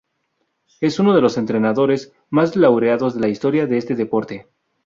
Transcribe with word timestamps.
Es 0.79 0.97
uno 0.99 1.13
de 1.13 1.21
los 1.21 1.37
entrenadores 1.37 2.11
más 2.31 2.55
laureados 2.55 3.13
de 3.13 3.19
la 3.21 3.27
historia 3.27 3.67
de 3.67 3.77
este 3.77 3.93
deporte. 3.93 4.47